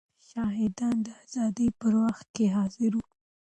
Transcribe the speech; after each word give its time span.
شاهدان 0.29 0.95
د 1.05 1.07
ازادۍ 1.23 1.67
په 1.79 1.87
وخت 2.03 2.27
کې 2.35 2.45
حاضر 2.55 2.91
وو. 2.97 3.05